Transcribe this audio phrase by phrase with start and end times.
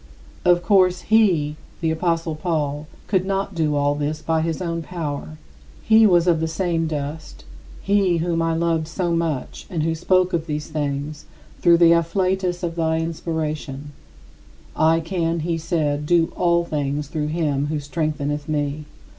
[0.51, 5.37] "Of course, he [the apostle Paul] could not do all this by his own power.
[5.83, 7.45] He was of the same dust
[7.83, 11.25] he whom I loved so much and who spoke of these things
[11.59, 13.91] through the afflatus of thy inspiration:
[14.75, 18.85] "I can," he said, "do all things through him who strengtheneth me."